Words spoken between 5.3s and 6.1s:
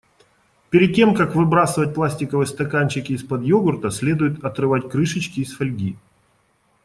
из фольги.